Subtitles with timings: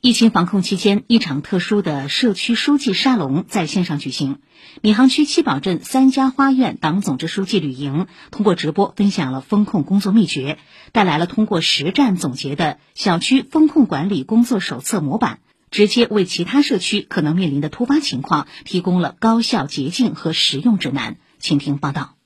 [0.00, 4.38] 疫情防控期间，一场特殊的社区书记沙龙在线上举行。
[4.80, 10.58] 闵行区七宝镇三家花苑党总支书记吕莹通过直播分享了风控工作秘诀，
[10.92, 15.40] 带来了通过实战总结的小区风控管理工作手册模板，
[15.72, 21.16] 直接为其他社区可能面临的突发情况提供了高效捷径和实用指南。
[21.40, 22.17] 请听报道。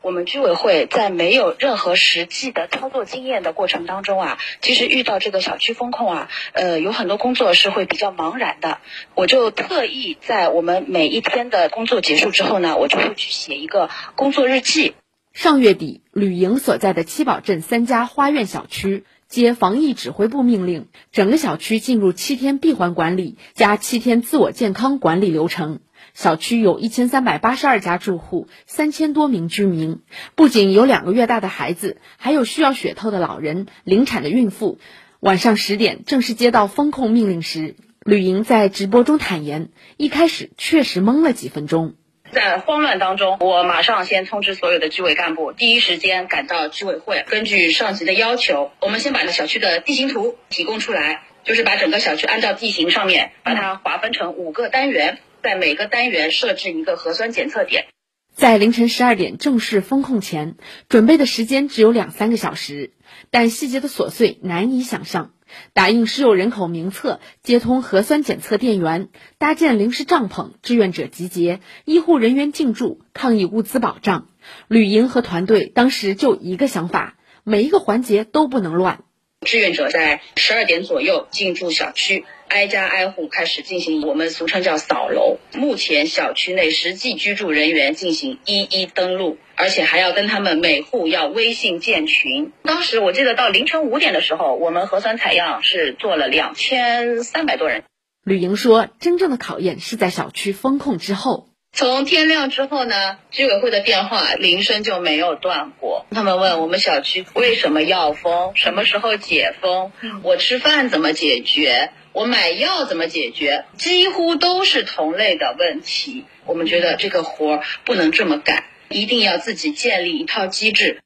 [0.00, 8.78] 我们居委会在没有任何实际的操作经验的过程当中啊，其实遇到这个小区风控啊，呃，有很多工作是会比较茫然的。
[9.14, 14.94] 我就特意在我们每一天的工作结束之后呢，我就会去写一个工作日记。
[15.32, 25.80] 上月底，吕莹所在的七宝镇三家花苑小区接防疫指挥部命令，整个小区进入七天闭环管理加七天自我健康管理流程。
[26.14, 30.00] 小区有一千三百八十二家住户，三千多名居民，
[30.34, 34.78] 不仅有两个月大的孩子，还有需要血透的老人、临产的孕妇。
[35.20, 41.94] 晚上十点，正式接到封控命令时，吕莹在直播中坦言，一开始确实懵了几分钟，
[42.32, 55.18] 在慌乱当中，我马上先通知所有的居委干部，第一时间赶到居委会，根据上级的要求，我们先把小区的地形图提供出来，就是把整个小区按照地形上面把它划分成五个单元。
[55.40, 57.86] 在每个单元设置一个核酸检测点。
[58.34, 60.56] 在凌晨十二点正式封控前，
[60.88, 62.92] 准备的时间只有两三个小时，
[63.30, 65.30] 但细节的琐碎难以想象。
[65.72, 74.28] 打印实有人口名册，接通核酸检测电源，搭建临时帐篷，志愿者集结，医护人员进驻，抗疫物资保障。
[74.68, 79.04] 吕莹和团队当时就一个想法：每一个环节都不能乱。
[79.46, 82.24] 志愿者在十二点左右进驻小区。
[82.48, 85.38] 挨家挨户开始进行我们俗称叫扫楼。
[85.54, 92.52] 目前小区内实际居住人员进行一一登录，而且还要跟他们每户要微信建群。
[92.62, 97.84] 当时我记得到凌晨五点的时候，我们核酸采样是做了两千三百多人。
[98.24, 101.48] 吕莹说，真正的考验是在小区封控之后。
[101.72, 106.06] 从天亮之后呢，居委会的电话铃声就没有断过。
[106.10, 109.92] 他们问我们小区为什么要封，什么时候解封，
[110.22, 111.92] 我吃饭怎么解决。
[112.12, 113.64] 我买药怎么解决？
[113.76, 116.24] 几乎都是同类的问题。
[116.46, 120.98] 我们觉得这个活儿不能这么干，一定要自己建立一套机制。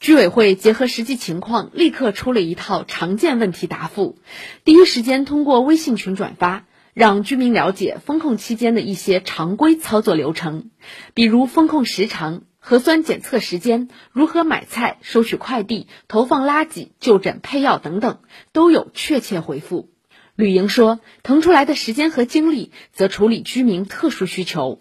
[0.00, 4.16] 居委会结合实际情况，立刻出了一套常见问题答复，
[4.64, 6.64] 第一时间通过微信群转发，
[6.94, 10.70] 让居民了解封控期间的一些常规操作流程，
[11.12, 18.20] 比如封控时长、核酸检测时间、如何买菜、收取快递、投放垃圾、就诊配药等等，
[18.52, 19.90] 都有确切回复。
[20.36, 24.80] 吕莹说：“腾出来的时间和精力，则处理居民特殊需求。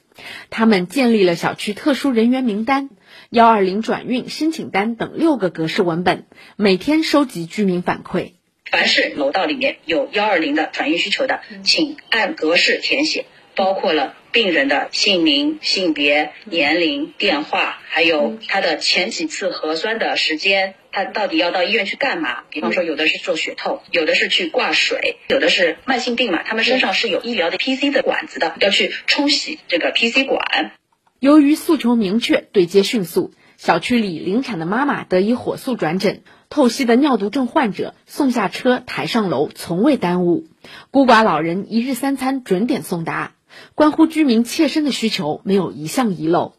[0.49, 2.89] 他们建立了小区特殊人员名单、
[3.29, 6.25] 幺二零转运申请单等六个格式文本，
[6.55, 8.33] 每天收集居民反馈。
[8.69, 13.25] 凡是楼道里面有幺二零的转运需求的，请按格式填写，
[13.55, 22.41] 包括了。”病人的姓名、性别、年龄、电话，还有他的前几次核酸的时间，他到底要到医院去干嘛？
[22.49, 30.71] 比方说，有的是做血透，有的是去挂水，有的是慢性病嘛，他们身上是有医疗的 PC 的管子的，要去冲洗这个 PC 管。
[31.19, 40.47] 由于诉求明确，对接迅速，小区里临产的妈妈得以火速转诊，透析的尿毒症患者送下车抬上楼，从未耽误。
[40.91, 43.33] 孤寡老人一日三餐准点送达。
[43.75, 46.55] 关乎居民切身的需求，没有一项遗漏。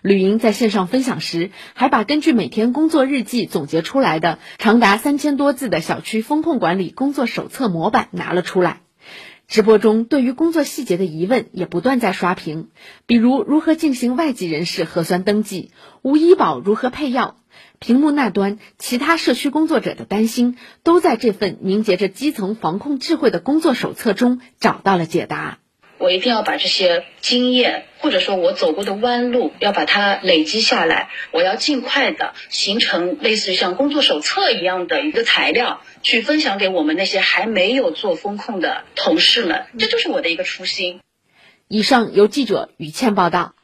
[0.00, 8.80] 吕莹在线上分享时，还把根据每天工作日记总结出来的长达三千多字的小区风控管理工作手册模板拿了出来。
[9.50, 12.68] 直播中，对于工作细节的疑问也不断在刷屏，
[13.06, 15.72] 比如如何进行外籍人士核酸登记，
[16.02, 17.36] 无医保如何配药。
[17.80, 25.58] 屏幕那端，其他社区工作者的担心，都在这份凝结着基层防控智慧的工作手册中找到了解答。
[26.00, 31.10] 我一定要把这些经验，或者说我走过的弯路，要把它累积下来。
[31.30, 39.66] 我要尽快的形成类似于像工作手册一样的一个材料，去分享给我们那些还没有做风控的同事们。
[39.78, 41.00] 这就是我的一个初心。
[41.68, 43.54] 以上由记者于倩报道。